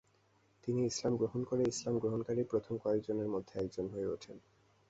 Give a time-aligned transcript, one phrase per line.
[0.63, 4.37] তিনি ইসলাম গ্রহণ করে ইসলাম গ্রহণকারী প্রথম কয়েকজনের মধ্যে একজন হয়ে ওঠেন।